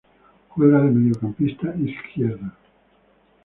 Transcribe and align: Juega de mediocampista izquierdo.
Juega 0.49 0.79
de 0.79 0.89
mediocampista 0.89 1.75
izquierdo. 1.75 2.51